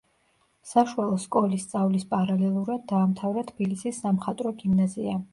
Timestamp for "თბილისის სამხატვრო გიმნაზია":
3.51-5.15